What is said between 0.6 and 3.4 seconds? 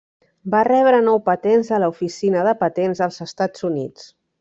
rebre nou patents de l'oficina de patents dels